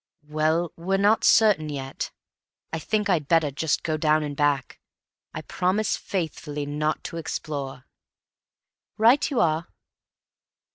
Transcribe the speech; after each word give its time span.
"Well, 0.27 0.73
we're 0.75 0.97
not 0.97 1.23
certain 1.23 1.69
yet. 1.69 2.09
I 2.73 2.79
think 2.79 3.07
I'd 3.07 3.27
better 3.27 3.51
just 3.51 3.83
go 3.83 3.97
down 3.97 4.23
and 4.23 4.35
back. 4.35 4.79
I 5.31 5.43
promise 5.43 5.95
faithfully 5.95 6.65
not 6.65 7.03
to 7.03 7.17
explore." 7.17 7.85
"Right 8.97 9.29
you 9.29 9.39
are." 9.41 9.67